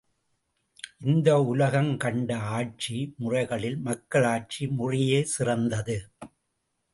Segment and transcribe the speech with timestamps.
[1.01, 5.97] இந்த உலகம் கண்ட ஆட்சி முறைகளில் மக்களாட்சி முறையே சிறந்தது.